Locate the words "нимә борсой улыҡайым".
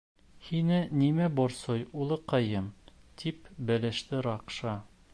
1.01-2.73